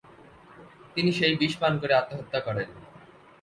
[0.95, 2.67] তিনি সেই বিষ পান করে আত্মহত্যা করেন।